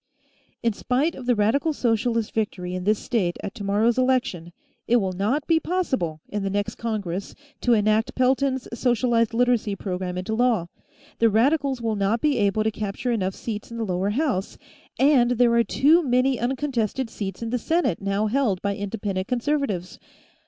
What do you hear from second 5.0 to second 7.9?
not be possible, in the next Congress, to